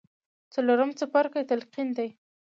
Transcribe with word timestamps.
څلورم 0.53 0.89
څپرکی 0.99 1.43
تلقين 1.51 1.87
دی. 1.97 2.09